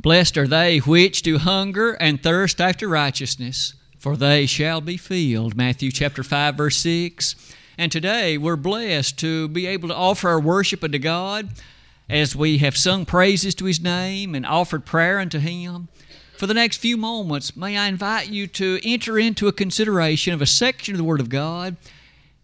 [0.00, 5.56] Blessed are they which do hunger and thirst after righteousness, for they shall be filled.
[5.56, 7.34] Matthew chapter 5 verse 6.
[7.76, 11.48] And today we're blessed to be able to offer our worship unto God
[12.08, 15.88] as we have sung praises to his name and offered prayer unto him.
[16.36, 20.40] For the next few moments, may I invite you to enter into a consideration of
[20.40, 21.76] a section of the Word of God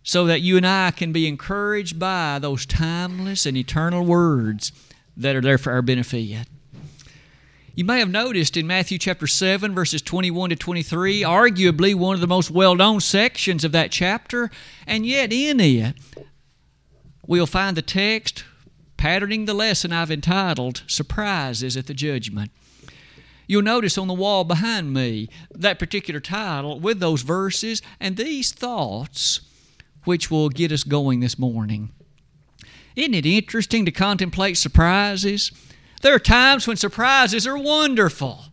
[0.02, 4.72] so that you and I can be encouraged by those timeless and eternal words
[5.16, 6.48] that are there for our benefit.
[7.76, 12.20] You may have noticed in Matthew chapter 7, verses 21 to 23, arguably one of
[12.20, 14.48] the most well known sections of that chapter,
[14.86, 15.96] and yet in it,
[17.26, 18.44] we'll find the text
[18.96, 22.52] patterning the lesson I've entitled Surprises at the Judgment.
[23.48, 28.52] You'll notice on the wall behind me that particular title with those verses and these
[28.52, 29.40] thoughts,
[30.04, 31.90] which will get us going this morning.
[32.94, 35.50] Isn't it interesting to contemplate surprises?
[36.04, 38.44] There are times when surprises are wonderful.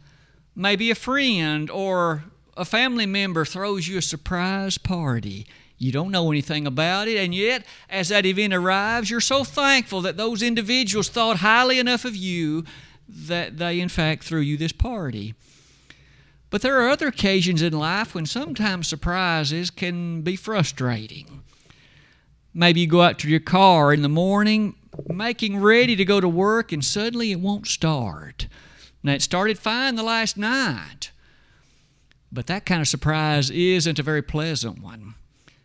[0.56, 2.24] Maybe a friend or
[2.56, 5.46] a family member throws you a surprise party.
[5.78, 10.00] You don't know anything about it, and yet, as that event arrives, you're so thankful
[10.00, 12.64] that those individuals thought highly enough of you
[13.10, 15.36] that they, in fact, threw you this party.
[16.52, 21.44] But there are other occasions in life when sometimes surprises can be frustrating.
[22.54, 24.76] Maybe you go out to your car in the morning
[25.08, 28.48] making ready to go to work, and suddenly it won't start.
[29.04, 31.12] Now, it started fine the last night,
[32.32, 35.16] but that kind of surprise isn't a very pleasant one.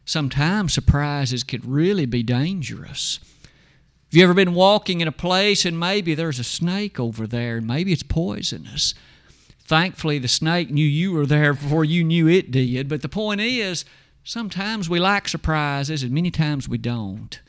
[0.04, 3.18] Sometimes surprises can really be dangerous.
[3.42, 7.56] Have you ever been walking in a place and maybe there's a snake over there
[7.56, 8.94] and maybe it's poisonous?
[9.64, 13.40] Thankfully, the snake knew you were there before you knew it did, but the point
[13.40, 13.84] is,
[14.26, 17.40] sometimes we like surprises and many times we don't.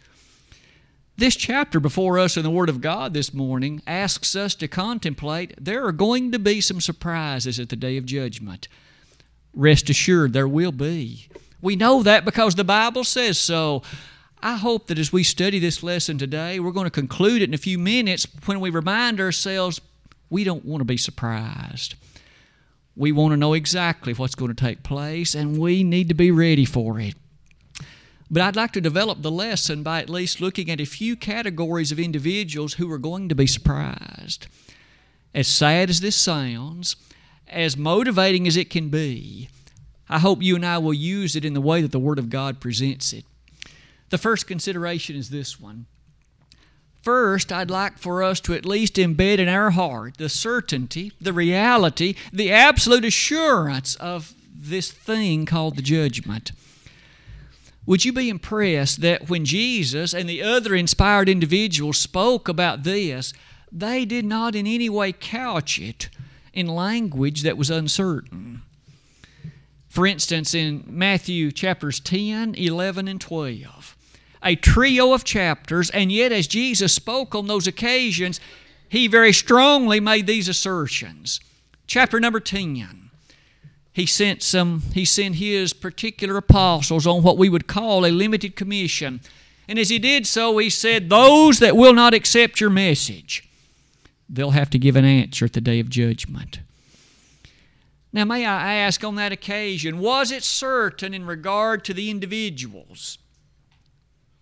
[1.17, 5.55] This chapter before us in the Word of God this morning asks us to contemplate
[5.59, 8.67] there are going to be some surprises at the day of judgment.
[9.55, 11.27] Rest assured, there will be.
[11.63, 13.81] We know that because the Bible says so.
[14.43, 17.55] I hope that as we study this lesson today, we're going to conclude it in
[17.55, 19.81] a few minutes when we remind ourselves
[20.29, 21.95] we don't want to be surprised.
[22.97, 26.31] We want to know exactly what's going to take place, and we need to be
[26.31, 27.13] ready for it.
[28.29, 31.91] But I'd like to develop the lesson by at least looking at a few categories
[31.91, 34.47] of individuals who are going to be surprised.
[35.31, 36.95] As sad as this sounds,
[37.47, 39.49] as motivating as it can be,
[40.09, 42.31] I hope you and I will use it in the way that the Word of
[42.31, 43.25] God presents it.
[44.09, 45.85] The first consideration is this one.
[47.07, 51.31] First, I'd like for us to at least embed in our heart the certainty, the
[51.31, 56.51] reality, the absolute assurance of this thing called the judgment.
[57.85, 63.31] Would you be impressed that when Jesus and the other inspired individuals spoke about this,
[63.71, 66.09] they did not in any way couch it
[66.51, 68.63] in language that was uncertain?
[69.87, 73.96] For instance, in Matthew chapters 10, 11, and 12,
[74.47, 78.39] a trio of chapters, and yet as Jesus spoke on those occasions,
[78.87, 81.41] he very strongly made these assertions.
[81.85, 83.07] Chapter number 10
[83.91, 88.55] he sent some he sent his particular apostles on what we would call a limited
[88.55, 89.21] commission.
[89.67, 93.49] And as he did so he said those that will not accept your message
[94.29, 96.59] they'll have to give an answer at the day of judgment.
[98.13, 103.17] Now may i ask on that occasion was it certain in regard to the individuals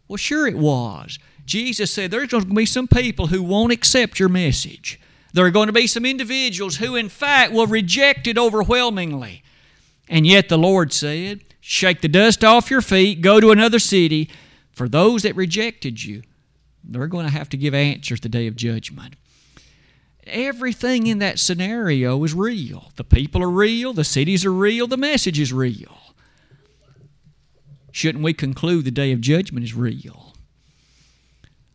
[0.07, 4.19] well sure it was jesus said there's going to be some people who won't accept
[4.19, 4.99] your message
[5.35, 9.43] there are going to be some individuals who, in fact, will reject it overwhelmingly.
[10.07, 14.29] And yet the Lord said, Shake the dust off your feet, go to another city.
[14.71, 16.21] For those that rejected you,
[16.85, 19.17] they're going to have to give answers the day of judgment.
[20.25, 22.93] Everything in that scenario is real.
[22.95, 25.97] The people are real, the cities are real, the message is real.
[27.95, 30.33] Shouldn't we conclude the day of judgment is real?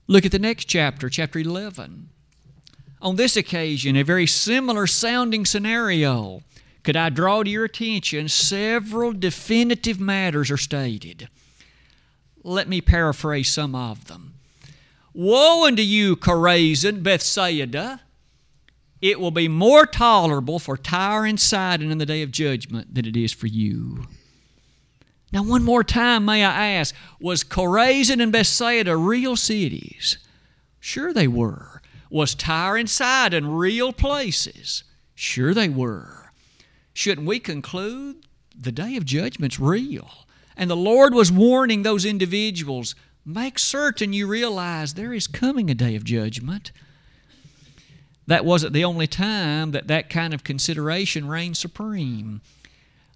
[0.07, 2.11] Look at the next chapter, chapter 11.
[3.01, 6.43] On this occasion, a very similar sounding scenario
[6.83, 11.31] could I draw to your attention several definitive matters are stated.
[12.45, 14.35] Let me paraphrase some of them.
[15.15, 18.03] Woe unto you, Chorazin, Bethsaida!
[19.01, 23.07] It will be more tolerable for Tyre and Sidon in the day of judgment than
[23.07, 24.05] it is for you.
[25.33, 30.19] Now, one more time, may I ask, was Chorazin and Bethsaida real cities?
[30.81, 31.81] Sure, they were.
[32.11, 34.83] Was Tyre and Sidon real places?
[35.15, 36.33] Sure, they were.
[36.93, 38.27] Shouldn't we conclude
[38.59, 40.11] the day of judgment's real?
[40.57, 42.95] And the Lord was warning those individuals
[43.25, 46.73] make certain you realize there is coming a day of judgment.
[48.27, 52.41] that wasn't the only time that that kind of consideration reigned supreme.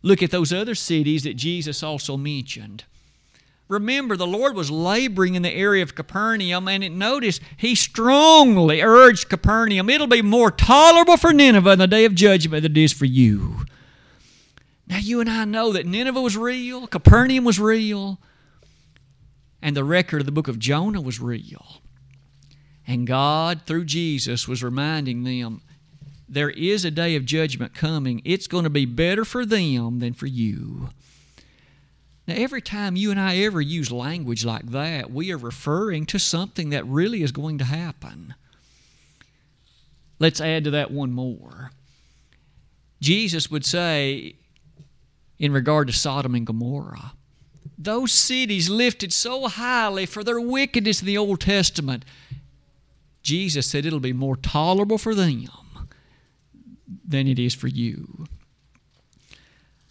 [0.04, 2.84] Look at those other cities that Jesus also mentioned.
[3.68, 9.30] Remember, the Lord was laboring in the area of Capernaum, and notice he strongly urged
[9.30, 12.92] Capernaum, it'll be more tolerable for Nineveh in the day of judgment than it is
[12.92, 13.64] for you.
[14.86, 18.18] Now, you and I know that Nineveh was real, Capernaum was real,
[19.62, 21.80] and the record of the book of Jonah was real.
[22.86, 25.62] And God, through Jesus, was reminding them
[26.28, 28.22] there is a day of judgment coming.
[28.24, 30.90] It's going to be better for them than for you.
[32.26, 36.18] Now, every time you and I ever use language like that, we are referring to
[36.18, 38.34] something that really is going to happen.
[40.18, 41.70] Let's add to that one more.
[43.00, 44.36] Jesus would say,
[45.38, 47.12] in regard to Sodom and Gomorrah,
[47.76, 52.04] those cities lifted so highly for their wickedness in the Old Testament,
[53.22, 55.48] Jesus said it'll be more tolerable for them
[56.86, 58.26] than it is for you.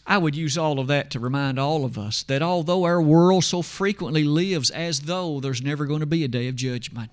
[0.05, 3.45] I would use all of that to remind all of us that although our world
[3.45, 7.09] so frequently lives as though there's never going to be a day of judgment,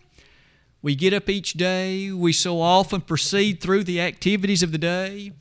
[0.83, 5.33] we get up each day, we so often proceed through the activities of the day,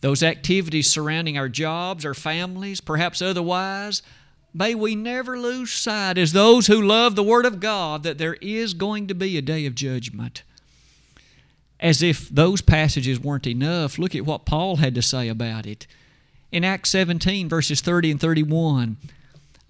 [0.00, 4.02] those activities surrounding our jobs, our families, perhaps otherwise,
[4.52, 8.34] may we never lose sight as those who love the Word of God that there
[8.34, 10.42] is going to be a day of judgment.
[11.80, 15.86] As if those passages weren't enough, look at what Paul had to say about it
[16.50, 18.96] in Acts 17, verses 30 and 31.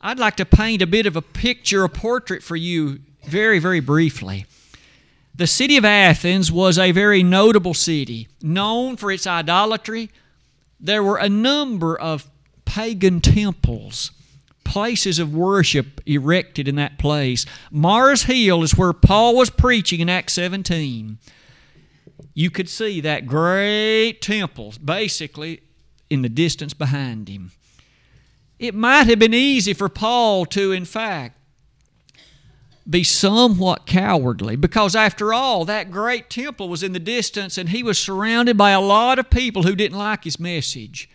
[0.00, 3.80] I'd like to paint a bit of a picture, a portrait for you, very, very
[3.80, 4.46] briefly.
[5.34, 10.10] The city of Athens was a very notable city, known for its idolatry.
[10.80, 12.28] There were a number of
[12.64, 14.12] pagan temples,
[14.64, 17.44] places of worship erected in that place.
[17.70, 21.18] Mars Hill is where Paul was preaching in Acts 17.
[22.38, 25.60] You could see that great temple, basically
[26.08, 27.50] in the distance behind him.
[28.60, 31.36] It might have been easy for Paul to, in fact,
[32.88, 37.82] be somewhat cowardly because, after all, that great temple was in the distance and he
[37.82, 41.10] was surrounded by a lot of people who didn't like his message.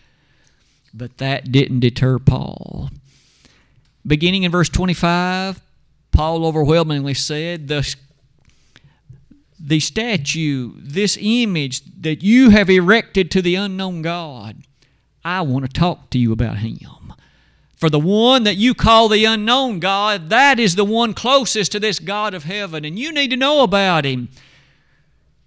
[0.92, 2.90] But that didn't deter Paul.
[4.06, 5.62] Beginning in verse 25,
[6.12, 7.96] Paul overwhelmingly said, The
[9.66, 14.62] the statue, this image that you have erected to the unknown God,
[15.24, 17.14] I want to talk to you about him.
[17.74, 21.80] For the one that you call the unknown God, that is the one closest to
[21.80, 24.28] this God of heaven, and you need to know about him.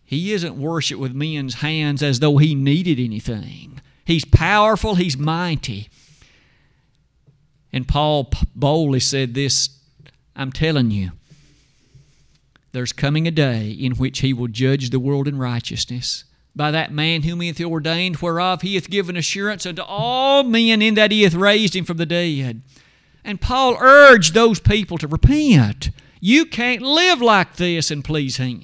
[0.04, 3.82] He isn't worshiped with men's hands as though he needed anything.
[4.04, 5.90] He's powerful, he's mighty.
[7.72, 9.70] And Paul boldly said this
[10.36, 11.12] I'm telling you,
[12.72, 16.24] there's coming a day in which he will judge the world in righteousness
[16.58, 20.82] by that man whom he hath ordained, whereof he hath given assurance unto all men
[20.82, 22.62] in that he hath raised him from the dead.
[23.24, 25.92] And Paul urged those people to repent.
[26.20, 28.64] You can't live like this and please him.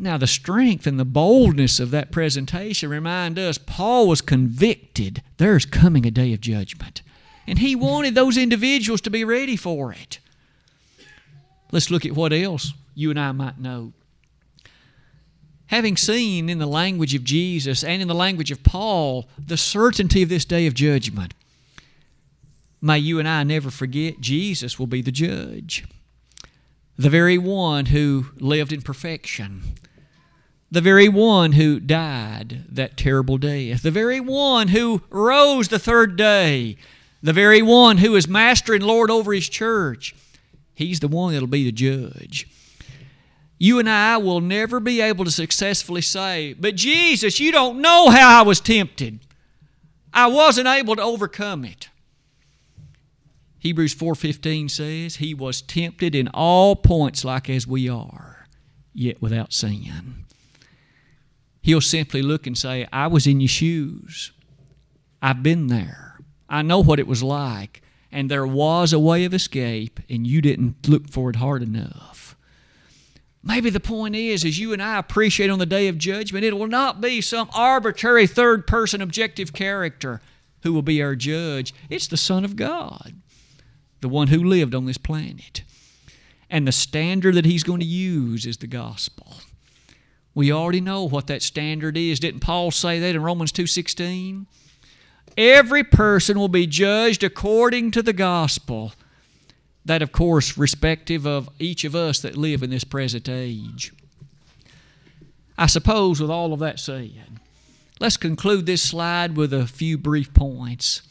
[0.00, 5.66] Now, the strength and the boldness of that presentation remind us Paul was convicted there's
[5.66, 7.02] coming a day of judgment.
[7.48, 10.20] And he wanted those individuals to be ready for it.
[11.70, 13.92] Let's look at what else you and I might know
[15.68, 20.22] having seen in the language of Jesus and in the language of Paul the certainty
[20.22, 21.32] of this day of judgment,
[22.82, 25.84] may you and I never forget Jesus will be the judge.
[26.96, 29.62] The very one who lived in perfection.
[30.70, 33.82] The very one who died that terrible death.
[33.82, 36.76] The very one who rose the third day.
[37.22, 40.14] The very one who is master and Lord over his church.
[40.78, 42.46] He's the one that'll be the judge
[43.58, 48.08] you and I will never be able to successfully say, But Jesus, you don't know
[48.10, 49.18] how I was tempted.
[50.14, 51.88] I wasn't able to overcome it.
[53.58, 58.46] Hebrews 4:15 says, "He was tempted in all points like as we are,
[58.94, 60.24] yet without sin."
[61.60, 64.30] He'll simply look and say, "I was in your shoes.
[65.20, 66.20] I've been there.
[66.48, 70.40] I know what it was like, and there was a way of escape, and you
[70.40, 72.36] didn't look for it hard enough."
[73.42, 76.58] Maybe the point is, as you and I appreciate on the day of judgment, it
[76.58, 80.20] will not be some arbitrary third person objective character
[80.62, 81.72] who will be our judge.
[81.88, 83.14] It's the Son of God,
[84.00, 85.62] the one who lived on this planet.
[86.50, 89.40] And the standard that he's going to use is the gospel.
[90.34, 92.20] We already know what that standard is.
[92.20, 94.46] Didn't Paul say that in Romans 2:16?
[95.38, 98.92] Every person will be judged according to the gospel.
[99.84, 103.92] That, of course, respective of each of us that live in this present age.
[105.56, 107.38] I suppose, with all of that said,
[108.00, 111.02] let's conclude this slide with a few brief points.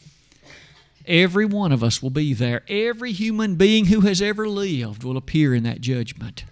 [1.06, 2.62] Every one of us will be there.
[2.68, 6.44] Every human being who has ever lived will appear in that judgment.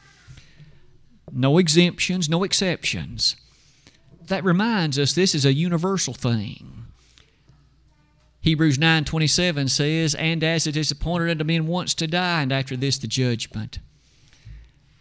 [1.31, 3.37] No exemptions, no exceptions.
[4.29, 6.86] That reminds us this is a universal thing.
[8.47, 12.77] Hebrews 9:27 says, "And as it is appointed unto men once to die, and after
[12.77, 13.81] this the judgment."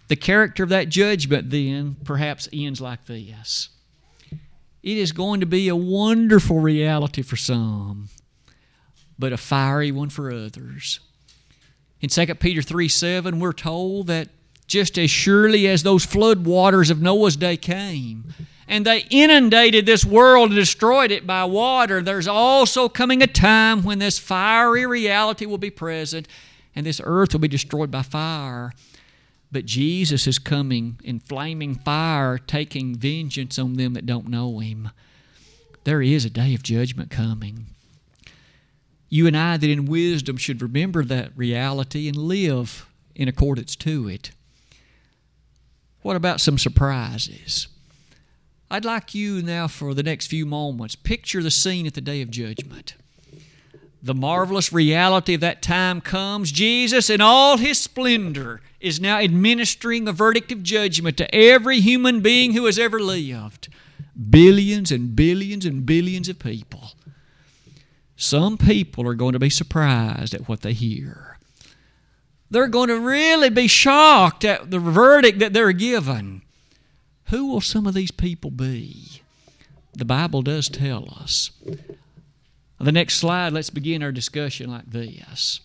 [0.08, 3.70] The character of that judgment then perhaps ends like this.
[4.82, 8.10] It is going to be a wonderful reality for some,
[9.20, 11.00] but a fiery one for others.
[12.02, 14.30] In 2 Peter 3 7, we're told that
[14.66, 18.34] just as surely as those flood waters of Noah's day came,
[18.68, 23.84] and they inundated this world and destroyed it by water, there's also coming a time
[23.84, 26.28] when this fiery reality will be present
[26.76, 28.74] and this earth will be destroyed by fire.
[29.52, 34.90] But Jesus is coming in flaming fire, taking vengeance on them that don't know Him.
[35.84, 37.68] There is a day of judgment coming.
[39.08, 44.10] You and I, that in wisdom should remember that reality and live in accordance to
[44.10, 44.32] it.
[46.02, 47.68] What about some surprises?
[48.75, 52.22] I'd like you now for the next few moments, picture the scene at the day
[52.22, 52.96] of judgment.
[54.03, 56.51] The marvelous reality of that time comes.
[56.51, 62.20] Jesus, in all his splendor, is now administering a verdict of judgment to every human
[62.20, 63.70] being who has ever lived.
[64.29, 66.91] Billions and billions and billions of people.
[68.17, 71.36] Some people are going to be surprised at what they hear
[72.50, 76.41] they're going to really be shocked at the verdict that they're given.
[77.29, 79.22] Who will some of these people be?
[79.94, 81.51] The Bible does tell us.
[82.79, 85.62] The next slide, let's begin our discussion like this.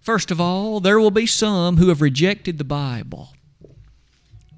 [0.00, 3.30] First of all, there will be some who have rejected the Bible.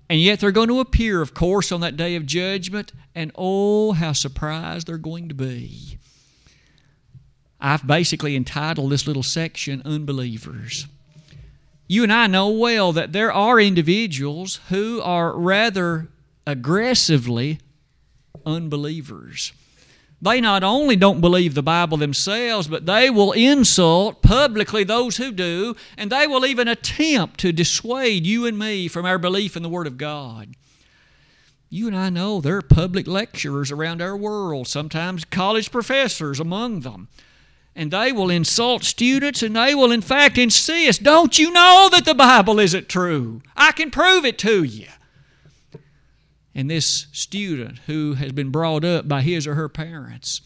[0.08, 3.92] And yet they're going to appear, of course, on that day of judgment, and oh,
[3.92, 5.98] how surprised they're going to be.
[7.60, 10.86] I've basically entitled this little section Unbelievers
[11.92, 16.08] you and I know well that there are individuals who are rather
[16.46, 17.58] aggressively
[18.46, 19.52] unbelievers.
[20.22, 25.32] They not only don't believe the Bible themselves, but they will insult publicly those who
[25.32, 29.62] do, and they will even attempt to dissuade you and me from our belief in
[29.62, 30.54] the Word of God.
[31.68, 36.80] You and I know there are public lecturers around our world, sometimes college professors among
[36.80, 37.08] them
[37.74, 42.04] and they will insult students and they will, in fact, insist, Don't you know that
[42.04, 43.40] the Bible isn't true?
[43.56, 44.88] I can prove it to you.
[46.54, 50.42] And this student who has been brought up by his or her parents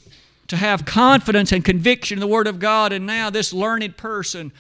[0.47, 4.52] to have confidence and conviction in the Word of God, and now this learned person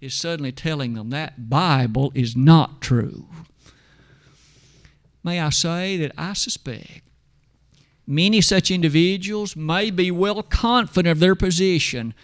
[0.00, 3.26] is suddenly telling them that Bible is not true.
[5.22, 7.02] May I say that I suspect
[8.10, 12.14] Many such individuals may be well confident of their position.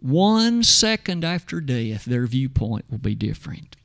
[0.00, 3.76] One second after death, their viewpoint will be different.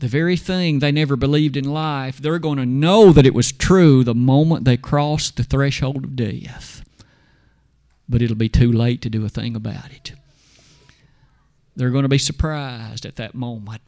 [0.00, 3.52] The very thing they never believed in life, they're going to know that it was
[3.52, 6.84] true the moment they cross the threshold of death.
[8.08, 10.14] But it'll be too late to do a thing about it.
[11.76, 13.82] They're going to be surprised at that moment.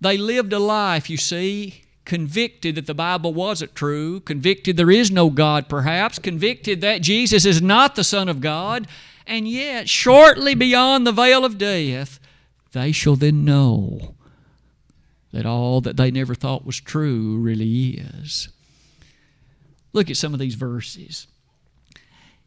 [0.00, 5.10] They lived a life, you see, convicted that the Bible wasn't true, convicted there is
[5.10, 8.86] no God, perhaps, convicted that Jesus is not the Son of God,
[9.26, 12.20] and yet, shortly beyond the veil of death,
[12.72, 14.14] they shall then know
[15.32, 18.50] that all that they never thought was true really is.
[19.92, 21.26] Look at some of these verses.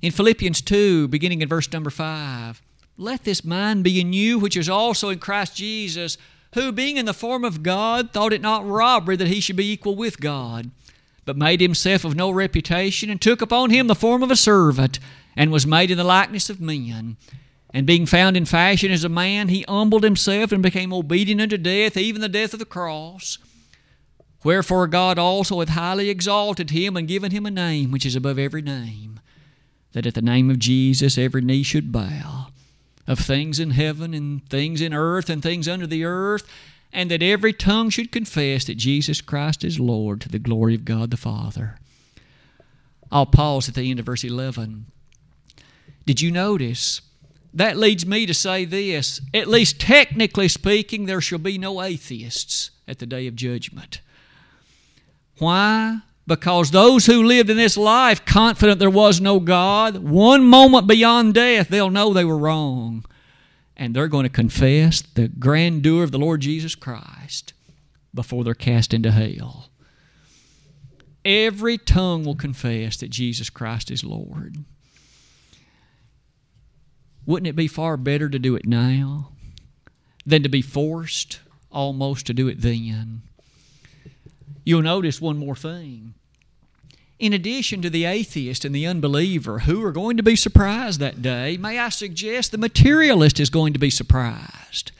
[0.01, 2.61] In Philippians 2, beginning in verse number 5,
[2.97, 6.17] let this mind be in you, which is also in Christ Jesus
[6.53, 9.71] who, being in the form of God, thought it not robbery that he should be
[9.71, 10.71] equal with God,
[11.25, 14.99] but made himself of no reputation, and took upon him the form of a servant,
[15.35, 17.17] and was made in the likeness of men.
[17.73, 21.57] And being found in fashion as a man, he humbled himself and became obedient unto
[21.57, 23.37] death, even the death of the cross.
[24.43, 28.39] Wherefore God also hath highly exalted him and given him a name which is above
[28.39, 29.19] every name,
[29.91, 32.47] that at the name of Jesus every knee should bow
[33.07, 36.47] of things in heaven and things in earth and things under the earth,
[36.91, 40.85] and that every tongue should confess that Jesus Christ is Lord to the glory of
[40.85, 41.77] God the Father.
[43.11, 44.85] I'll pause at the end of verse 11.
[46.05, 47.01] Did you notice?
[47.53, 52.71] That leads me to say this at least technically speaking, there shall be no atheists
[52.87, 54.01] at the day of judgment.
[55.39, 56.01] Why?
[56.27, 61.33] Because those who lived in this life confident there was no God, one moment beyond
[61.33, 63.05] death, they'll know they were wrong.
[63.77, 67.53] And they're going to confess the grandeur of the Lord Jesus Christ
[68.13, 69.69] before they're cast into hell.
[71.27, 74.63] every tongue will confess that Jesus Christ is Lord.
[77.25, 79.31] Wouldn't it be far better to do it now
[80.25, 83.23] than to be forced almost to do it then?
[84.63, 86.13] You'll notice one more thing.
[87.19, 91.21] In addition to the atheist and the unbeliever who are going to be surprised that
[91.21, 94.91] day, may I suggest the materialist is going to be surprised.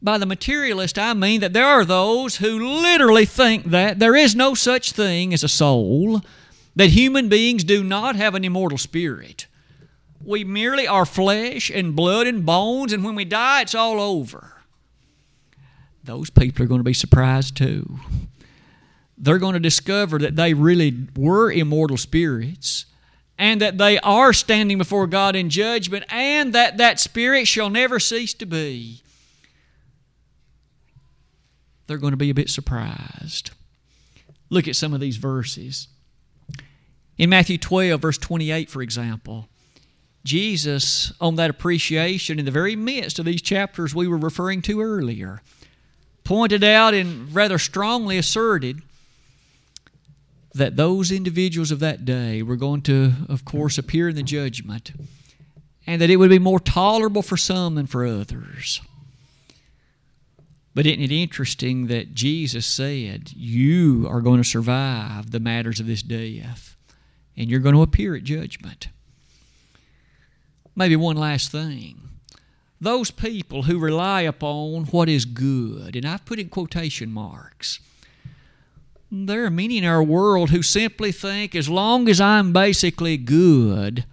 [0.00, 4.34] By the materialist, I mean that there are those who literally think that there is
[4.34, 6.22] no such thing as a soul,
[6.74, 9.46] that human beings do not have an immortal spirit.
[10.24, 14.62] We merely are flesh and blood and bones, and when we die, it's all over.
[16.02, 18.00] Those people are going to be surprised too.
[19.22, 22.84] They're going to discover that they really were immortal spirits
[23.38, 27.98] and that they are standing before God in judgment and that that spirit shall never
[27.98, 29.02] cease to be
[31.92, 33.50] they're going to be a bit surprised.
[34.48, 35.88] Look at some of these verses.
[37.18, 39.48] In Matthew 12, verse 28, for example,
[40.24, 44.80] Jesus, on that appreciation in the very midst of these chapters we were referring to
[44.80, 45.42] earlier,
[46.24, 48.80] pointed out and rather strongly asserted
[50.54, 54.92] that those individuals of that day were going to, of course, appear in the judgment,
[55.86, 58.80] and that it would be more tolerable for some than for others.
[60.74, 65.86] But isn't it interesting that Jesus said, You are going to survive the matters of
[65.86, 66.76] this death,
[67.36, 68.88] and you're going to appear at judgment?
[70.74, 72.00] Maybe one last thing.
[72.80, 77.78] Those people who rely upon what is good, and I've put in quotation marks,
[79.12, 84.06] there are many in our world who simply think as long as I'm basically good,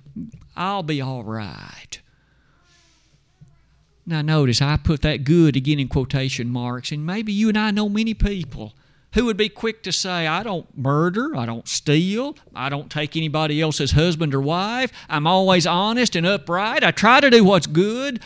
[0.57, 2.01] I'll be all right.
[4.05, 7.71] Now, notice I put that good again in quotation marks, and maybe you and I
[7.71, 8.73] know many people
[9.13, 13.15] who would be quick to say, I don't murder, I don't steal, I don't take
[13.15, 17.67] anybody else's husband or wife, I'm always honest and upright, I try to do what's
[17.67, 18.21] good.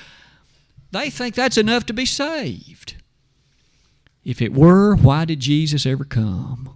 [0.92, 2.96] They think that's enough to be saved.
[4.24, 6.76] If it were, why did Jesus ever come?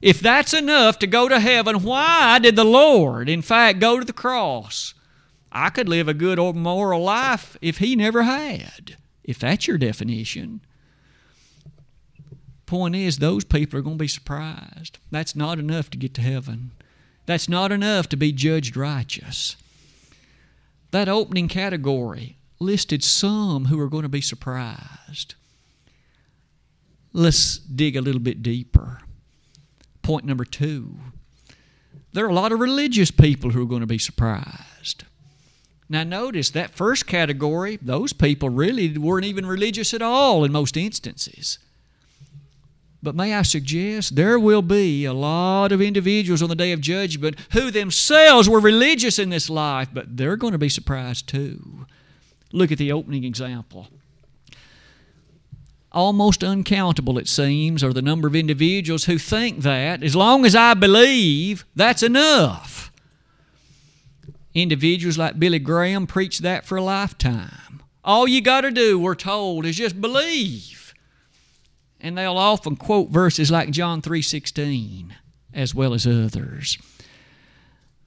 [0.00, 4.04] If that's enough to go to heaven, why did the Lord, in fact, go to
[4.04, 4.94] the cross?
[5.52, 9.78] I could live a good or moral life if he never had, if that's your
[9.78, 10.60] definition.
[12.66, 14.98] Point is, those people are going to be surprised.
[15.10, 16.72] That's not enough to get to heaven.
[17.26, 19.56] That's not enough to be judged righteous.
[20.90, 25.34] That opening category listed some who are going to be surprised.
[27.12, 29.00] Let's dig a little bit deeper.
[30.02, 30.98] Point number two
[32.12, 35.04] there are a lot of religious people who are going to be surprised.
[35.88, 40.76] Now, notice that first category, those people really weren't even religious at all in most
[40.76, 41.58] instances.
[43.02, 46.80] But may I suggest there will be a lot of individuals on the day of
[46.80, 51.86] judgment who themselves were religious in this life, but they're going to be surprised too.
[52.52, 53.88] Look at the opening example.
[55.92, 60.56] Almost uncountable, it seems, are the number of individuals who think that as long as
[60.56, 62.90] I believe, that's enough.
[64.54, 67.82] Individuals like Billy Graham preach that for a lifetime.
[68.04, 70.94] All you got to do, we're told, is just believe.
[72.00, 75.12] And they'll often quote verses like John 3:16
[75.54, 76.78] as well as others.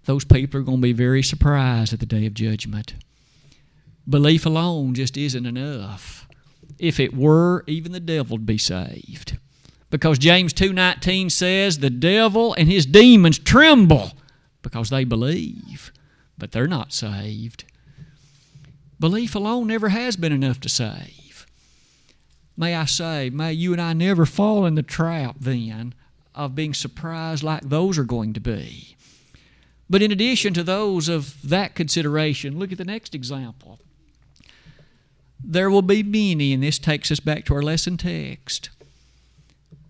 [0.05, 2.95] Those people are going to be very surprised at the day of judgment.
[4.07, 6.24] Belief alone just isn't enough.
[6.77, 9.37] If it were, even the devil would be saved.
[9.89, 14.13] Because James 2:19 says the devil and his demons tremble
[14.61, 15.91] because they believe
[16.37, 17.65] but they're not saved.
[18.99, 21.45] Belief alone never has been enough to save.
[22.57, 25.93] May I say, may you and I never fall in the trap then
[26.33, 28.95] of being surprised like those are going to be.
[29.89, 33.79] But in addition to those of that consideration, look at the next example.
[35.47, 38.69] There will be many, and this takes us back to our lesson text.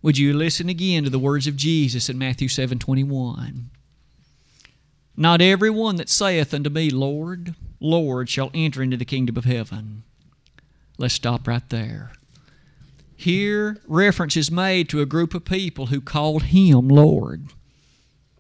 [0.02, 3.70] Would you listen again to the words of Jesus in Matthew 7 21?
[5.16, 9.46] Not every one that saith unto me, Lord, Lord, shall enter into the kingdom of
[9.46, 10.04] heaven.
[10.98, 12.12] Let's stop right there.
[13.16, 17.46] Here, reference is made to a group of people who called him Lord.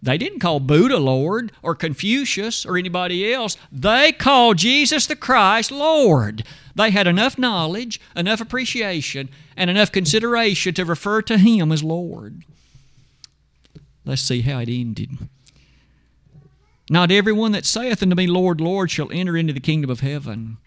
[0.01, 3.55] They didn't call Buddha Lord or Confucius or anybody else.
[3.71, 6.43] They called Jesus the Christ Lord.
[6.75, 12.43] They had enough knowledge, enough appreciation, and enough consideration to refer to him as Lord.
[14.03, 15.17] Let's see how it ended.
[16.89, 20.01] Not every one that saith unto me, Lord, Lord, shall enter into the kingdom of
[20.01, 20.57] heaven,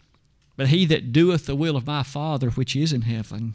[0.57, 3.55] but he that doeth the will of my Father which is in heaven.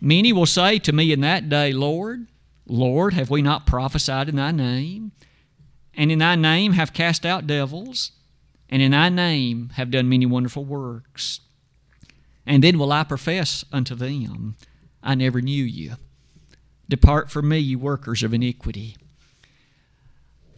[0.00, 2.26] Many will say to me in that day, Lord,
[2.66, 5.12] Lord, have we not prophesied in thy name?
[5.94, 8.12] And in thy name have cast out devils?
[8.72, 11.40] And in thy name have done many wonderful works?
[12.46, 14.56] And then will I profess unto them,
[15.02, 15.96] I never knew you.
[16.88, 18.96] Depart from me, you workers of iniquity.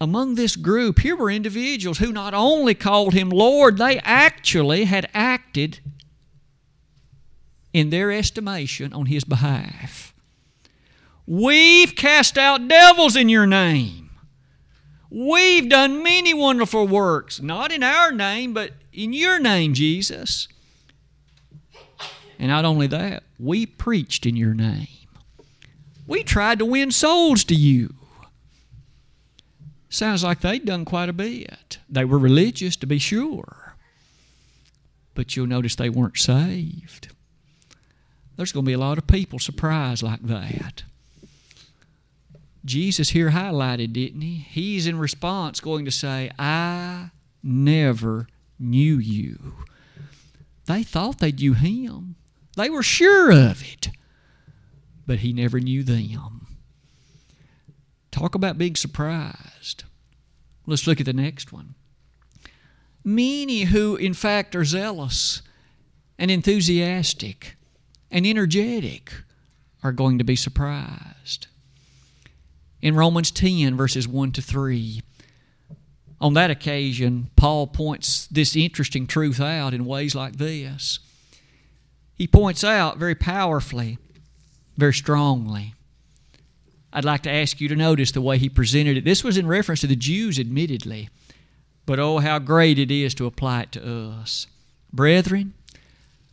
[0.00, 5.10] Among this group, here were individuals who not only called him Lord, they actually had
[5.12, 5.80] acted
[7.72, 10.14] in their estimation on his behalf.
[11.26, 14.03] We've cast out devils in your name.
[15.16, 20.48] We've done many wonderful works, not in our name, but in your name, Jesus.
[22.36, 24.88] And not only that, we preached in your name.
[26.08, 27.94] We tried to win souls to you.
[29.88, 31.78] Sounds like they'd done quite a bit.
[31.88, 33.76] They were religious, to be sure.
[35.14, 37.14] But you'll notice they weren't saved.
[38.36, 40.82] There's going to be a lot of people surprised like that.
[42.64, 44.46] Jesus here highlighted, didn't he?
[44.48, 47.10] He's in response going to say, I
[47.42, 48.26] never
[48.58, 49.54] knew you.
[50.66, 52.16] They thought they knew him,
[52.56, 53.90] they were sure of it,
[55.06, 56.46] but he never knew them.
[58.10, 59.84] Talk about being surprised.
[60.66, 61.74] Let's look at the next one.
[63.02, 65.42] Many who, in fact, are zealous
[66.18, 67.56] and enthusiastic
[68.10, 69.12] and energetic
[69.82, 71.48] are going to be surprised
[72.84, 75.00] in Romans 10, verses 1 to 3.
[76.20, 80.98] On that occasion, Paul points this interesting truth out in ways like this.
[82.14, 83.96] He points out very powerfully,
[84.76, 85.72] very strongly.
[86.92, 89.04] I'd like to ask you to notice the way he presented it.
[89.04, 91.08] This was in reference to the Jews, admittedly,
[91.86, 94.46] but oh, how great it is to apply it to us.
[94.92, 95.54] Brethren,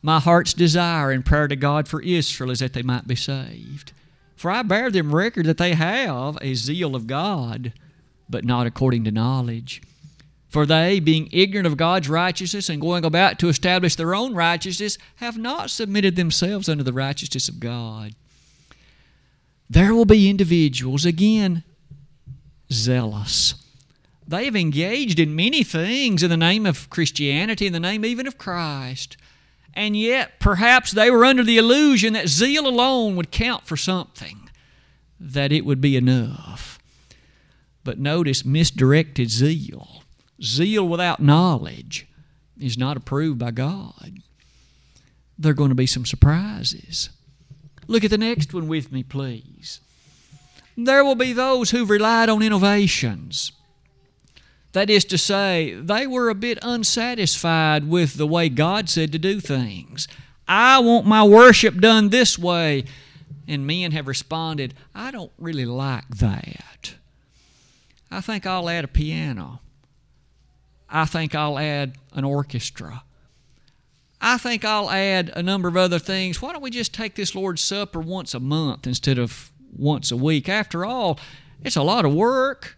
[0.02, 3.94] my heart's desire and prayer to God for Israel is that they might be saved.
[4.42, 7.74] For I bear them record that they have a zeal of God,
[8.28, 9.84] but not according to knowledge.
[10.50, 14.98] For they, being ignorant of God's righteousness and going about to establish their own righteousness,
[15.18, 18.16] have not submitted themselves unto the righteousness of God.
[19.70, 21.64] There will be individuals, again,
[22.72, 23.54] zealous.
[24.28, 28.26] They have engaged in many things in the name of Christianity, in the name even
[28.26, 29.18] of Christ.
[29.74, 34.50] And yet, perhaps they were under the illusion that zeal alone would count for something,
[35.20, 36.78] that it would be enough.
[37.84, 40.04] But notice misdirected zeal.
[40.44, 42.08] Zeal without knowledge
[42.60, 44.20] is not approved by God.
[45.38, 47.10] There are going to be some surprises.
[47.88, 49.80] Look at the next one with me, please.
[50.78, 53.52] There will be those who've relied on innovations
[54.74, 59.20] that is to say, they were a bit unsatisfied with the way God said to
[59.20, 60.08] do things.
[60.48, 62.86] I want my worship done this way.
[63.48, 66.96] And men have responded, I don't really like that.
[68.10, 69.60] I think I'll add a piano.
[70.90, 73.04] I think I'll add an orchestra.
[74.20, 76.42] I think I'll add a number of other things.
[76.42, 80.18] Why don't we just take this Lord's Supper once a month instead of once a
[80.18, 80.48] week?
[80.48, 81.20] After all,
[81.64, 82.78] it's a lot of work.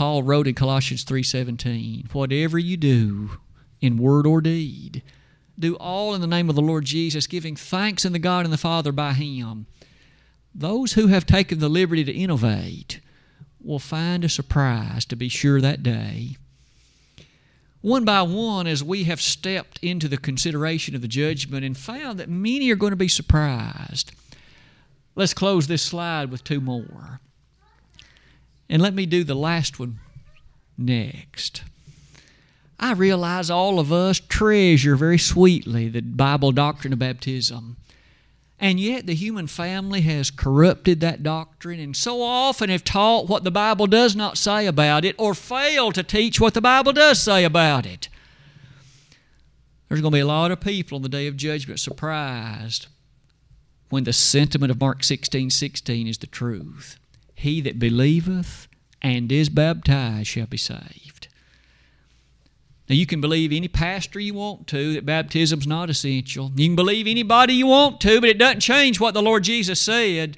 [0.00, 3.32] Paul wrote in Colossians 3:17, "Whatever you do
[3.82, 5.02] in word or deed,
[5.58, 8.52] do all in the name of the Lord Jesus, giving thanks in the God and
[8.52, 9.66] the Father by him."
[10.54, 13.00] Those who have taken the liberty to innovate
[13.60, 16.38] will find a surprise to be sure that day.
[17.82, 22.18] One by one, as we have stepped into the consideration of the judgment and found
[22.18, 24.12] that many are going to be surprised.
[25.14, 27.20] Let's close this slide with two more.
[28.70, 29.98] And let me do the last one
[30.78, 31.64] next.
[32.78, 37.76] I realize all of us treasure very sweetly the Bible doctrine of baptism.
[38.60, 43.42] And yet the human family has corrupted that doctrine and so often have taught what
[43.42, 47.20] the Bible does not say about it or failed to teach what the Bible does
[47.20, 48.08] say about it.
[49.88, 52.86] There's going to be a lot of people on the day of judgment surprised
[53.88, 56.99] when the sentiment of Mark 16 16 is the truth.
[57.40, 58.68] He that believeth
[59.00, 61.28] and is baptized shall be saved.
[62.86, 66.52] Now, you can believe any pastor you want to that baptism's not essential.
[66.54, 69.80] You can believe anybody you want to, but it doesn't change what the Lord Jesus
[69.80, 70.36] said.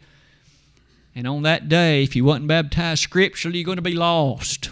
[1.12, 4.70] And on that day, if you wasn't baptized scripturally, you're going to be lost.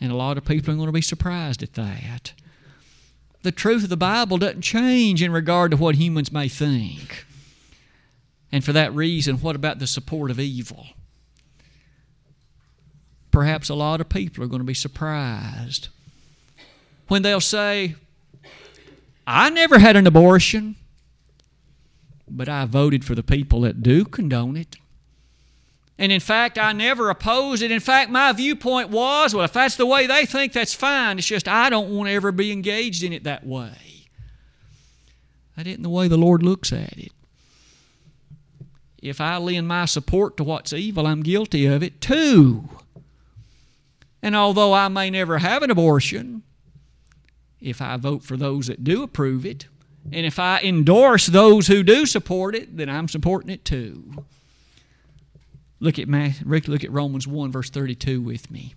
[0.00, 2.34] And a lot of people are going to be surprised at that.
[3.42, 7.26] The truth of the Bible doesn't change in regard to what humans may think.
[8.52, 10.86] And for that reason, what about the support of evil?
[13.32, 15.88] Perhaps a lot of people are going to be surprised
[17.08, 17.96] when they'll say,
[19.26, 20.76] I never had an abortion.
[22.28, 24.76] but I voted for the people that do condone it.
[25.98, 27.70] And in fact, I never opposed it.
[27.70, 31.18] In fact, my viewpoint was well, if that's the way they think, that's fine.
[31.18, 34.08] It's just I don't want to ever be engaged in it that way.
[35.56, 37.12] That isn't the way the Lord looks at it.
[39.02, 42.68] If I lend my support to what's evil, I'm guilty of it too.
[44.22, 46.42] And although I may never have an abortion,
[47.60, 49.66] if I vote for those that do approve it,
[50.10, 54.24] and if I endorse those who do support it, then I'm supporting it too.
[55.80, 56.08] Look at
[56.44, 58.74] Rick, look at Romans 1 verse 32 with me.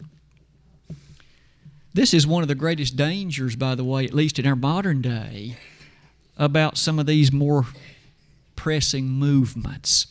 [1.94, 5.02] This is one of the greatest dangers, by the way, at least in our modern
[5.02, 5.58] day,
[6.38, 7.68] about some of these more
[8.56, 10.08] pressing movements.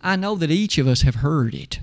[0.00, 1.80] I know that each of us have heard it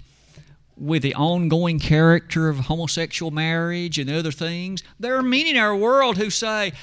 [0.81, 4.81] with the ongoing character of homosexual marriage and other things.
[4.99, 6.73] There are many in our world who say,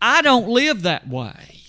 [0.00, 1.62] I don't live that way.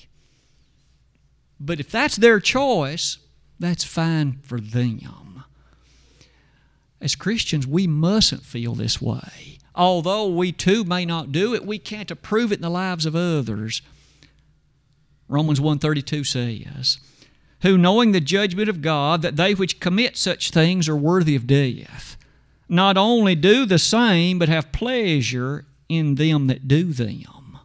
[1.62, 3.20] But if that's their choice,
[3.58, 5.46] that's fine for them.
[7.00, 9.60] As Christians, we mustn't feel this way.
[9.74, 13.16] Although we too may not do it, we can't approve it in the lives of
[13.16, 13.82] others.
[15.30, 17.00] Romans 132 says,
[17.62, 21.48] "Who knowing the judgment of God that they which commit such things are worthy of
[21.48, 22.18] death,
[22.70, 27.60] not only do the same, but have pleasure in them that do them."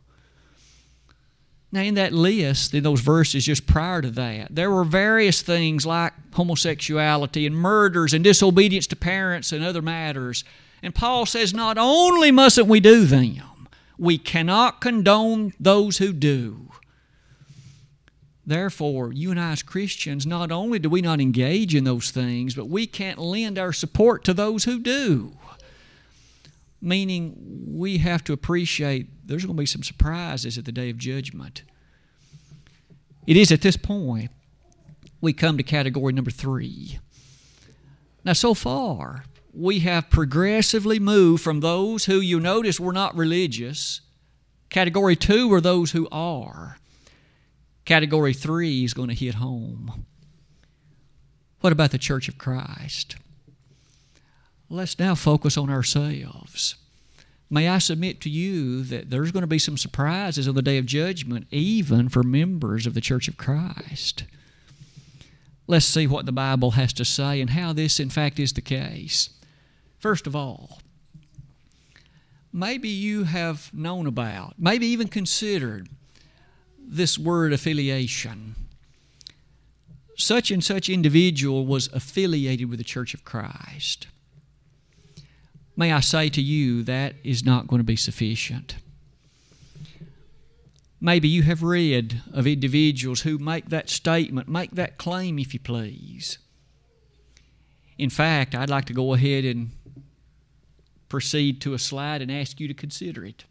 [1.74, 5.86] Now, in that list, in those verses just prior to that, there were various things
[5.86, 10.44] like homosexuality and murders and disobedience to parents and other matters.
[10.82, 16.71] And Paul says, not only mustn't we do them, we cannot condone those who do.
[18.44, 22.54] Therefore, you and I as Christians, not only do we not engage in those things,
[22.54, 25.36] but we can't lend our support to those who do.
[26.80, 27.36] Meaning,
[27.68, 31.62] we have to appreciate there's going to be some surprises at the day of judgment.
[33.26, 34.32] It is at this point
[35.20, 36.98] we come to category number three.
[38.24, 39.24] Now, so far,
[39.54, 44.00] we have progressively moved from those who you notice were not religious.
[44.68, 46.78] Category two are those who are.
[47.84, 50.06] Category three is going to hit home.
[51.60, 53.16] What about the Church of Christ?
[54.68, 56.76] Let's now focus on ourselves.
[57.50, 60.78] May I submit to you that there's going to be some surprises on the day
[60.78, 64.24] of judgment, even for members of the Church of Christ.
[65.66, 68.60] Let's see what the Bible has to say and how this, in fact, is the
[68.62, 69.30] case.
[69.98, 70.80] First of all,
[72.52, 75.88] maybe you have known about, maybe even considered
[76.86, 78.54] this word affiliation.
[80.16, 84.06] Such and such individual was affiliated with the Church of Christ.
[85.76, 88.76] May I say to you, that is not going to be sufficient.
[91.00, 95.60] Maybe you have read of individuals who make that statement, make that claim, if you
[95.60, 96.38] please.
[97.98, 99.70] In fact, I'd like to go ahead and
[101.08, 103.44] proceed to a slide and ask you to consider it.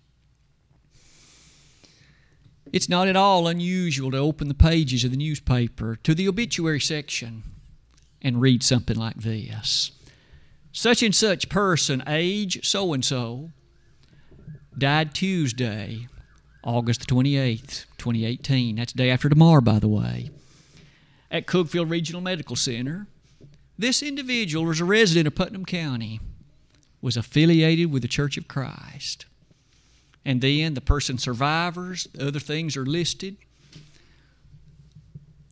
[2.71, 6.79] It's not at all unusual to open the pages of the newspaper to the obituary
[6.79, 7.43] section
[8.21, 9.91] and read something like this
[10.71, 13.51] such and such person, age so and so,
[14.77, 16.07] died Tuesday,
[16.63, 18.77] August the 28th, 2018.
[18.77, 20.29] That's the day after tomorrow, by the way,
[21.29, 23.07] at Cookeville Regional Medical Center.
[23.77, 26.19] This individual was a resident of Putnam County,
[27.01, 29.25] was affiliated with the Church of Christ.
[30.23, 33.37] And then the person survivors, other things are listed.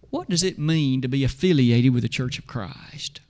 [0.10, 3.22] What does it mean to be affiliated with the Church of Christ?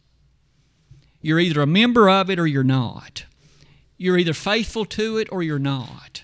[1.22, 3.26] You're either a member of it or you're not.
[3.98, 6.24] You're either faithful to it or you're not.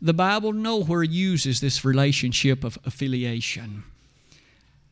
[0.00, 3.84] The Bible nowhere uses this relationship of affiliation.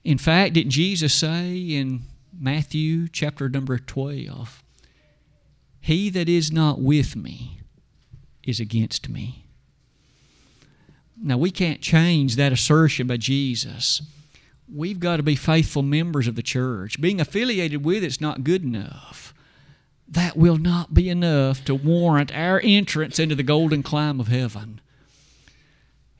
[0.04, 4.62] In fact, didn't Jesus say in Matthew chapter number 12,
[5.80, 7.61] He that is not with me
[8.44, 9.46] is against me?
[11.20, 14.02] Now, we can't change that assertion by Jesus
[14.72, 17.00] we've got to be faithful members of the church.
[17.00, 19.34] Being affiliated with it's not good enough.
[20.08, 24.80] That will not be enough to warrant our entrance into the golden clime of heaven.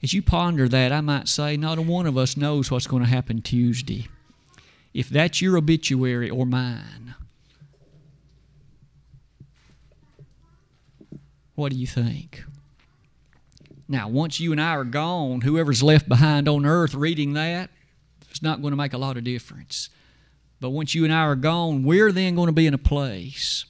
[0.02, 3.02] As you ponder that, I might say not a one of us knows what's going
[3.02, 4.08] to happen Tuesday.
[4.92, 7.14] If that's your obituary or mine,
[11.54, 12.44] what do you think?
[13.88, 17.70] Now, once you and I are gone, whoever's left behind on earth reading that,
[18.30, 19.90] it's not going to make a lot of difference.
[20.60, 23.66] But once you and I are gone, we're then going to be in a place.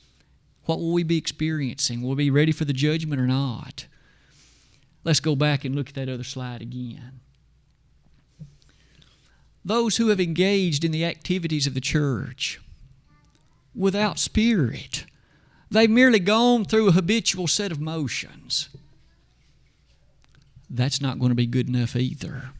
[0.66, 2.02] What will we be experiencing?
[2.02, 3.86] Will we be ready for the judgment or not?
[5.02, 7.20] Let's go back and look at that other slide again.
[9.64, 12.60] those who have engaged in the activities of the church
[13.74, 15.01] without spirit.
[15.72, 18.68] They've merely gone through a habitual set of motions.
[20.68, 22.50] That's not going to be good enough either.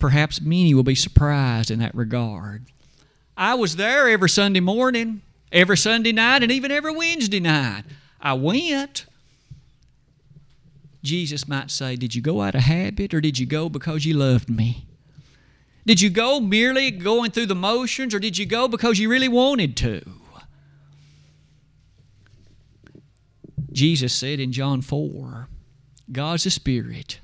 [0.00, 2.66] Perhaps many will be surprised in that regard.
[3.36, 7.84] I was there every Sunday morning, every Sunday night, and even every Wednesday night.
[8.20, 9.06] I went.
[11.04, 14.14] Jesus might say, Did you go out of habit or did you go because you
[14.14, 14.86] loved me?
[15.86, 19.28] Did you go merely going through the motions or did you go because you really
[19.28, 20.02] wanted to?
[23.80, 25.48] Jesus said in John 4
[26.12, 27.18] God's a spirit,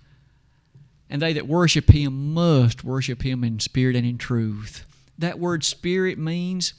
[1.10, 4.86] and they that worship him must worship him in spirit and in truth.
[5.18, 6.72] That word spirit means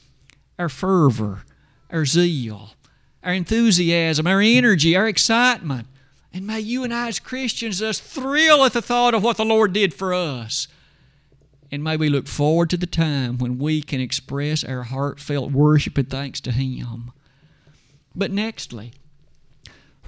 [0.58, 1.44] our fervor,
[1.92, 2.70] our zeal,
[3.22, 5.86] our enthusiasm, our energy, our excitement.
[6.32, 9.44] And may you and I, as Christians, us thrill at the thought of what the
[9.44, 10.66] Lord did for us.
[11.70, 15.96] And may we look forward to the time when we can express our heartfelt worship
[15.96, 17.12] and thanks to Him.
[18.16, 18.94] But nextly,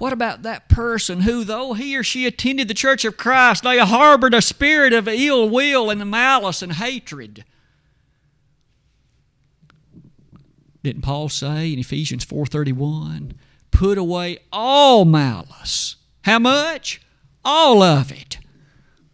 [0.01, 3.77] what about that person who, though he or she attended the church of Christ, they
[3.77, 7.45] harbored a spirit of ill will and malice and hatred?
[10.81, 13.35] Didn't Paul say in Ephesians 4:31,
[13.69, 16.99] "Put away all malice." How much?
[17.45, 18.39] All of it.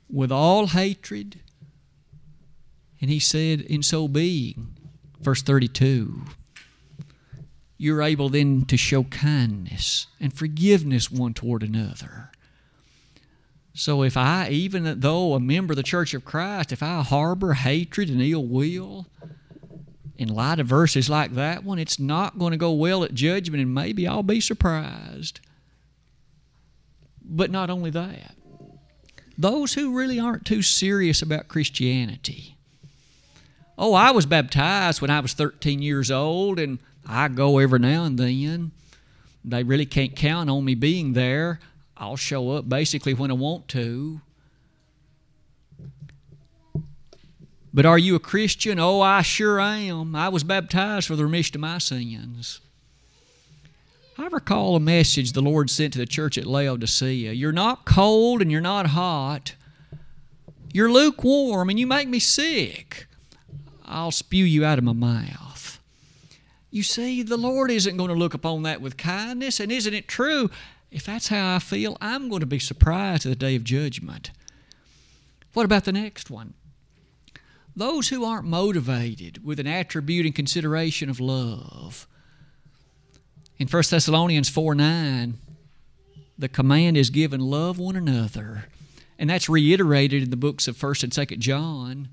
[0.10, 1.42] With all hatred.
[3.02, 4.78] And he said, in so being,
[5.20, 6.28] verse 32,
[7.78, 12.32] you're able then to show kindness and forgiveness one toward another.
[13.74, 17.54] So if I, even though a member of the Church of Christ, if I harbor
[17.54, 19.06] hatred and ill will,
[20.18, 23.62] in light of verses like that one, it's not going to go well at judgment,
[23.62, 25.40] and maybe I'll be surprised.
[27.24, 28.36] But not only that,
[29.38, 32.58] those who really aren't too serious about Christianity.
[33.78, 38.04] Oh, I was baptized when I was 13 years old, and I go every now
[38.04, 38.72] and then.
[39.46, 41.60] They really can't count on me being there.
[41.96, 44.22] I'll show up basically when I want to.
[47.74, 48.80] But are you a Christian?
[48.80, 50.16] Oh, I sure am.
[50.16, 52.60] I was baptized for the remission of my sins.
[54.18, 57.34] I recall a message the Lord sent to the church at Laodicea.
[57.34, 59.54] You're not cold and you're not hot.
[60.74, 63.06] You're lukewarm and you make me sick.
[63.86, 65.57] I'll spew you out of my mouth.
[66.70, 70.08] You see, the Lord isn't going to look upon that with kindness, and isn't it
[70.08, 70.50] true?
[70.92, 74.32] If that's how I feel, I'm going to be surprised at the day of judgment.
[75.54, 76.54] What about the next one?
[77.76, 82.08] Those who aren't motivated with an attribute and consideration of love.
[83.58, 85.38] In 1 Thessalonians 4 9,
[86.38, 88.66] the command is given love one another.
[89.20, 92.10] And that's reiterated in the books of 1st and 2nd John.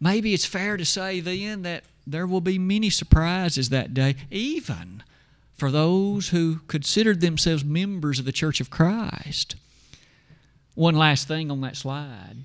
[0.00, 5.02] Maybe it's fair to say then that there will be many surprises that day, even
[5.54, 9.56] for those who considered themselves members of the Church of Christ.
[10.74, 12.36] One last thing on that slide.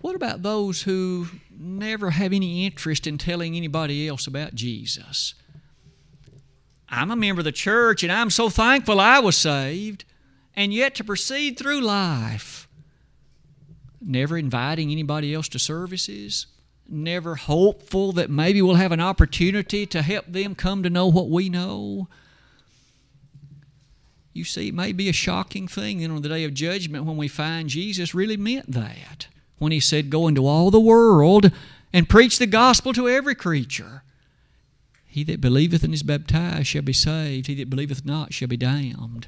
[0.00, 5.34] What about those who never have any interest in telling anybody else about Jesus?
[6.88, 10.04] I'm a member of the church and I'm so thankful I was saved,
[10.56, 12.66] and yet to proceed through life,
[14.00, 16.46] never inviting anybody else to services,
[16.90, 21.28] never hopeful that maybe we'll have an opportunity to help them come to know what
[21.28, 22.08] we know.
[24.32, 27.16] You see, it may be a shocking thing then on the day of judgment when
[27.16, 29.26] we find Jesus really meant that
[29.58, 31.52] when he said, Go into all the world
[31.92, 34.02] and preach the gospel to every creature.
[35.06, 38.56] He that believeth and is baptized shall be saved, he that believeth not shall be
[38.56, 39.26] damned.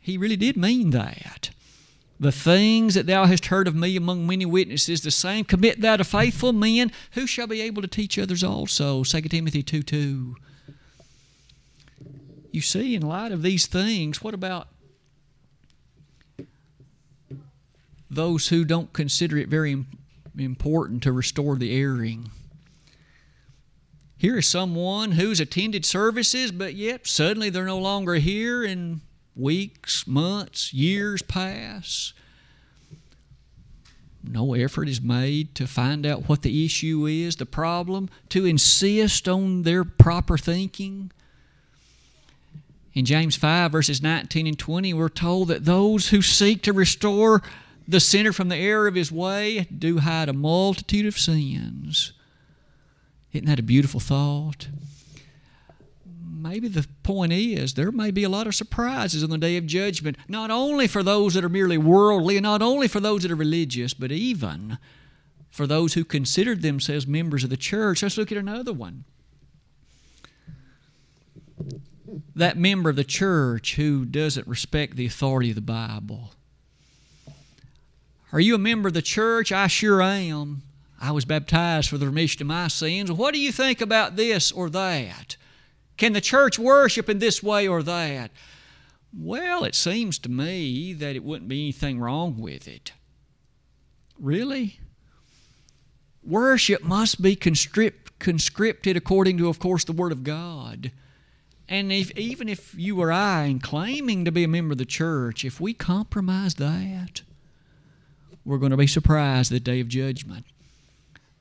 [0.00, 1.50] He really did mean that.
[2.20, 5.96] The things that thou hast heard of me among many witnesses, the same commit thou
[5.96, 9.04] to faithful men who shall be able to teach others also.
[9.04, 10.36] 2 Timothy 2 2.
[12.50, 14.68] You see, in light of these things, what about
[18.10, 19.84] those who don't consider it very
[20.36, 22.30] important to restore the erring.
[24.16, 29.00] Here is someone who's attended services, but yet suddenly they're no longer here, and
[29.38, 32.12] weeks, months, years pass.
[34.22, 39.28] No effort is made to find out what the issue is, the problem, to insist
[39.28, 41.10] on their proper thinking.
[42.92, 47.42] In James 5, verses 19 and 20, we're told that those who seek to restore
[47.86, 52.12] the sinner from the error of his way do hide a multitude of sins.
[53.32, 54.68] Isn't that a beautiful thought?
[56.38, 59.66] Maybe the point is there may be a lot of surprises on the day of
[59.66, 63.30] judgment, not only for those that are merely worldly, and not only for those that
[63.30, 64.78] are religious, but even
[65.50, 68.02] for those who considered themselves members of the church.
[68.02, 69.04] Let's look at another one.
[72.34, 76.32] That member of the church who doesn't respect the authority of the Bible.
[78.32, 79.52] Are you a member of the church?
[79.52, 80.62] I sure am.
[81.00, 83.10] I was baptized for the remission of my sins.
[83.10, 85.36] What do you think about this or that?
[85.98, 88.30] Can the church worship in this way or that?
[89.12, 92.92] Well, it seems to me that it wouldn't be anything wrong with it.
[94.18, 94.80] Really?
[96.22, 100.92] Worship must be conscripted according to, of course, the Word of God.
[101.68, 104.84] And if, even if you or I, in claiming to be a member of the
[104.84, 107.22] church, if we compromise that,
[108.44, 110.46] we're going to be surprised the day of judgment.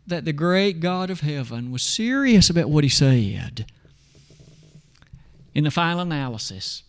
[0.05, 3.66] That the great God of heaven was serious about what He said.
[5.58, 6.84] In the final analysis,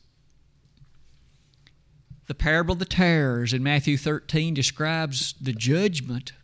[2.27, 6.35] the parable of the tares in Matthew 13 describes the judgment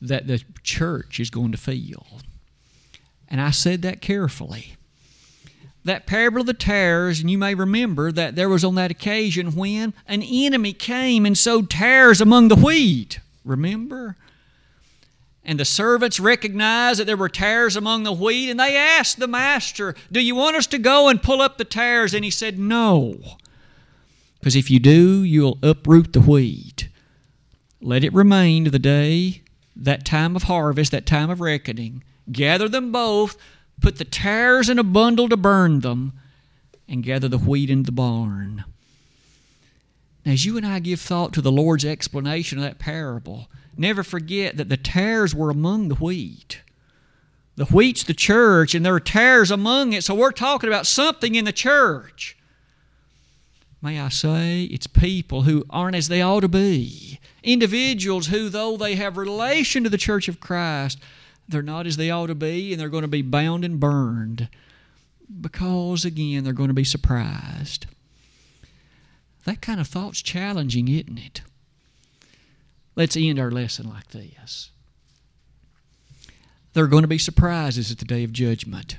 [0.00, 2.06] that the church is going to feel.
[3.28, 4.76] And I said that carefully.
[5.84, 9.54] That parable of the tares, and you may remember that there was on that occasion
[9.54, 13.20] when an enemy came and sowed tares among the wheat.
[13.44, 14.16] Remember?
[15.44, 19.26] And the servants recognized that there were tares among the wheat, and they asked the
[19.26, 22.14] master, Do you want us to go and pull up the tares?
[22.14, 23.18] And he said, No.
[24.38, 26.88] Because if you do, you'll uproot the wheat.
[27.80, 29.42] Let it remain to the day
[29.76, 33.36] that time of harvest, that time of reckoning, gather them both,
[33.80, 36.12] put the tares in a bundle to burn them,
[36.88, 38.64] and gather the wheat in the barn.
[40.24, 43.48] Now, as you and I give thought to the Lord's explanation of that parable,
[43.78, 46.60] never forget that the tares were among the wheat.
[47.56, 51.34] The wheat's the church, and there are tares among it, so we're talking about something
[51.34, 52.36] in the church.
[53.80, 58.76] May I say, it's people who aren't as they ought to be individuals who, though
[58.76, 60.98] they have relation to the church of Christ,
[61.48, 64.48] they're not as they ought to be, and they're going to be bound and burned
[65.40, 67.86] because, again, they're going to be surprised.
[69.44, 71.42] That kind of thought's challenging, isn't it?
[72.96, 74.70] Let's end our lesson like this.
[76.72, 78.98] There are going to be surprises at the day of judgment.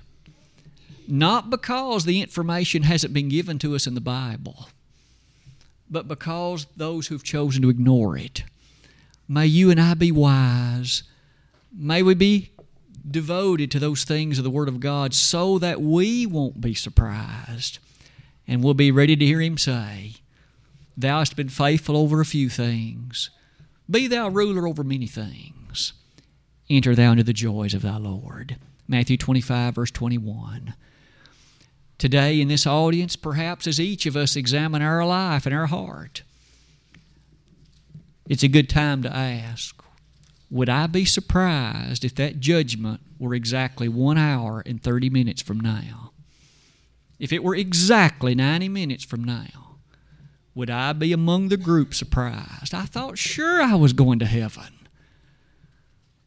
[1.07, 4.69] Not because the information hasn't been given to us in the Bible,
[5.89, 8.43] but because those who've chosen to ignore it.
[9.27, 11.03] May you and I be wise.
[11.71, 12.51] May we be
[13.09, 17.79] devoted to those things of the Word of God so that we won't be surprised
[18.47, 20.13] and we'll be ready to hear Him say,
[20.97, 23.29] Thou hast been faithful over a few things.
[23.89, 25.93] Be thou ruler over many things.
[26.69, 28.57] Enter thou into the joys of thy Lord.
[28.87, 30.73] Matthew 25, verse 21.
[31.97, 36.23] Today, in this audience, perhaps as each of us examine our life and our heart,
[38.27, 39.81] it's a good time to ask
[40.49, 45.59] Would I be surprised if that judgment were exactly one hour and 30 minutes from
[45.59, 46.11] now?
[47.19, 49.64] If it were exactly 90 minutes from now,
[50.55, 52.73] would I be among the group surprised?
[52.73, 54.87] I thought sure I was going to heaven,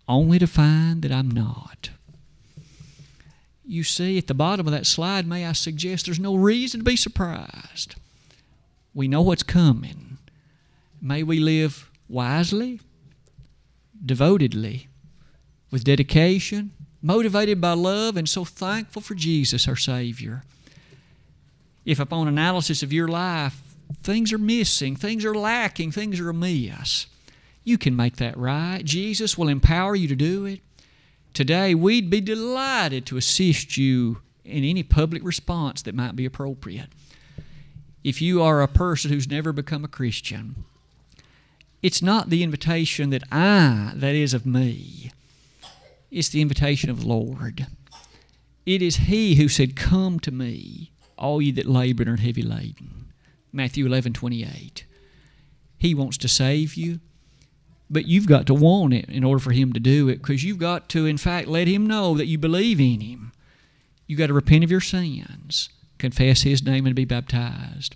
[0.06, 1.90] only to find that I'm not
[3.68, 6.84] you see at the bottom of that slide, may I suggest there's no reason to
[6.84, 7.96] be surprised.
[8.94, 10.16] We know what's coming.
[11.02, 12.80] May we live wisely,
[14.04, 14.88] devotedly,
[15.70, 16.70] with dedication,
[17.02, 20.44] motivated by love, and so thankful for Jesus, our Savior.
[21.84, 23.67] If upon analysis of your life,
[24.02, 27.06] things are missing, things are lacking, things are amiss,
[27.64, 28.84] you can make that right.
[28.84, 30.60] Jesus will empower you to do it.
[31.34, 36.88] Today, we'd be delighted to assist you in any public response that might be appropriate.
[38.02, 40.64] If you are a person who's never become a Christian,
[41.82, 45.12] it's not the invitation that I, that is of me,
[46.10, 47.66] it's the invitation of the Lord.
[48.64, 52.42] It is He who said, Come to me, all ye that labor and are heavy
[52.42, 53.07] laden.
[53.52, 54.84] Matthew 11 28.
[55.78, 57.00] He wants to save you.
[57.90, 60.58] But you've got to want it in order for Him to do it because you've
[60.58, 63.32] got to, in fact, let Him know that you believe in Him.
[64.06, 67.94] You've got to repent of your sins, confess His name, and be baptized.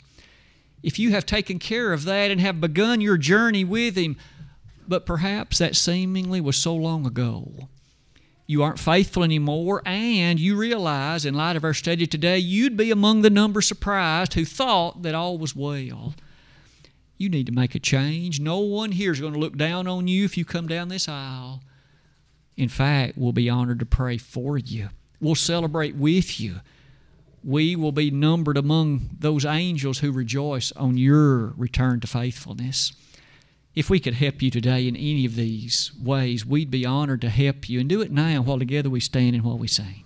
[0.83, 4.17] If you have taken care of that and have begun your journey with Him,
[4.89, 7.69] but perhaps that seemingly was so long ago,
[8.53, 12.91] you aren't faithful anymore, and you realize, in light of our study today, you'd be
[12.91, 16.15] among the number surprised who thought that all was well.
[17.19, 18.39] You need to make a change.
[18.39, 21.09] No one here is going to look down on you if you come down this
[21.09, 21.63] aisle.
[22.57, 24.91] In fact, we'll be honored to pray for you.
[25.21, 26.61] We'll celebrate with you.
[27.45, 32.93] we will be numbered among those angels who rejoice on your return to faithfulness.
[33.75, 37.31] If we could help you today in any of these ways, we'd be honored to
[37.31, 40.05] help you and do it now while together we stand and while we sing.